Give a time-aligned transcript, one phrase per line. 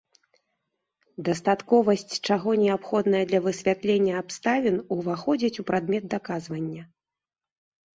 [1.27, 6.83] Дастатковасць чаго неабходная для высвятлення абставін уваходзяць у прадмет даказвання.